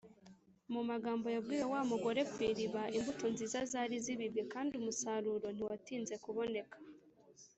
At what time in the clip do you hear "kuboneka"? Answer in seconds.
6.23-6.77